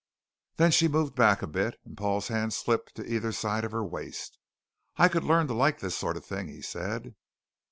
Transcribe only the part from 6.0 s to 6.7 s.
of thing," he